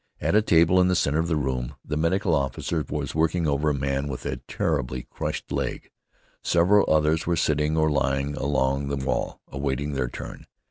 [0.19, 3.69] At a table in the center of the room the medical officer was working over
[3.69, 5.91] a man with a terribly crushed leg.
[6.43, 10.47] Several others were sitting or lying along the wall, awaiting their turn.